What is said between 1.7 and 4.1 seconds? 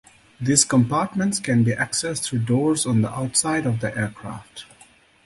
accessed through doors on the outside of the